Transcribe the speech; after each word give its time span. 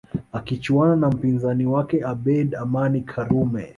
Akichuana 0.31 0.95
na 0.95 1.09
mpinzani 1.09 1.65
wake 1.65 2.03
Abeid 2.05 2.55
Amani 2.55 3.01
Karume 3.01 3.69